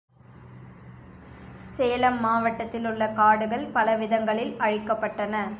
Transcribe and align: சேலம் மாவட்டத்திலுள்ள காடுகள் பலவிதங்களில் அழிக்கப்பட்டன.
சேலம் 1.67 2.19
மாவட்டத்திலுள்ள 2.19 3.13
காடுகள் 3.13 3.71
பலவிதங்களில் 3.73 4.55
அழிக்கப்பட்டன. 4.59 5.45